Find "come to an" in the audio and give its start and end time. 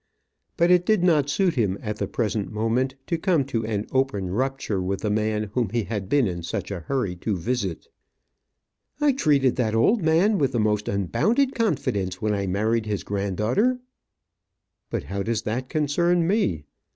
3.19-3.85